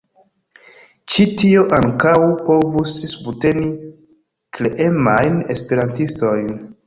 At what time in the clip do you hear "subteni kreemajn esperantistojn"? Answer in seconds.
3.11-6.51